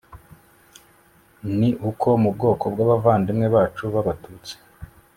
[1.57, 4.53] ni uko mu bwoko bw'abavandimwe bacu b'abatutsi